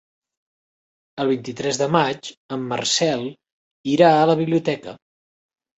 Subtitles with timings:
[1.25, 3.29] El vint-i-tres de maig en Marcel
[3.95, 4.99] irà a la biblioteca.